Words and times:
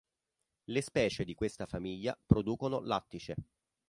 Le 0.65 0.81
specie 0.81 1.23
di 1.23 1.35
questa 1.35 1.67
famiglia 1.67 2.17
producono 2.25 2.79
lattice. 2.79 3.35